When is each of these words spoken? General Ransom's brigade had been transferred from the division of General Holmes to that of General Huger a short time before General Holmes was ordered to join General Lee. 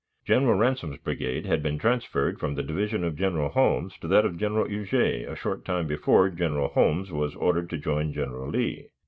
General 0.25 0.55
Ransom's 0.55 0.97
brigade 0.97 1.45
had 1.45 1.61
been 1.61 1.77
transferred 1.77 2.39
from 2.39 2.55
the 2.55 2.63
division 2.63 3.03
of 3.03 3.15
General 3.15 3.49
Holmes 3.49 3.93
to 3.99 4.07
that 4.07 4.25
of 4.25 4.35
General 4.39 4.67
Huger 4.67 5.29
a 5.31 5.35
short 5.35 5.63
time 5.63 5.85
before 5.85 6.27
General 6.31 6.69
Holmes 6.69 7.11
was 7.11 7.35
ordered 7.35 7.69
to 7.69 7.77
join 7.77 8.11
General 8.11 8.49
Lee. 8.49 8.87